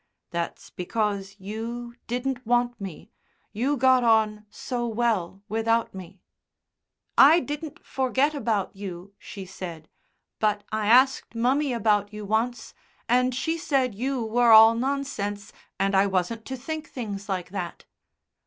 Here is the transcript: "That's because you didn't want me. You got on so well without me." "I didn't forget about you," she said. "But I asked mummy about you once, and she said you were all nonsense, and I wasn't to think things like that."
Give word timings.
"That's 0.31 0.71
because 0.71 1.35
you 1.37 1.93
didn't 2.07 2.43
want 2.43 2.81
me. 2.81 3.11
You 3.53 3.77
got 3.77 4.03
on 4.03 4.47
so 4.49 4.87
well 4.87 5.43
without 5.47 5.93
me." 5.93 6.23
"I 7.19 7.39
didn't 7.39 7.85
forget 7.85 8.33
about 8.33 8.75
you," 8.75 9.13
she 9.19 9.45
said. 9.45 9.87
"But 10.39 10.63
I 10.71 10.87
asked 10.87 11.35
mummy 11.35 11.71
about 11.71 12.11
you 12.11 12.25
once, 12.25 12.73
and 13.07 13.35
she 13.35 13.59
said 13.59 13.93
you 13.93 14.25
were 14.25 14.49
all 14.51 14.73
nonsense, 14.73 15.53
and 15.79 15.93
I 15.93 16.07
wasn't 16.07 16.45
to 16.45 16.57
think 16.57 16.89
things 16.89 17.29
like 17.29 17.51
that." 17.51 17.85